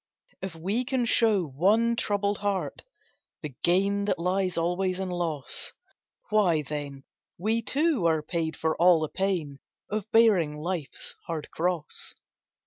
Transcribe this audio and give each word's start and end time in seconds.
If 0.41 0.55
we 0.55 0.83
can 0.83 1.05
show 1.05 1.43
one 1.43 1.95
troubled 1.95 2.39
heart 2.39 2.81
the 3.43 3.53
gain 3.61 4.05
That 4.05 4.17
lies 4.17 4.57
alway 4.57 4.93
in 4.95 5.11
loss, 5.11 5.73
Why, 6.31 6.63
then, 6.63 7.03
we 7.37 7.61
too 7.61 8.07
are 8.07 8.23
paid 8.23 8.57
for 8.57 8.75
all 8.77 9.01
the 9.01 9.09
pain 9.09 9.59
Of 9.91 10.11
bearing 10.11 10.57
life's 10.57 11.13
hard 11.27 11.51
cross. 11.51 12.15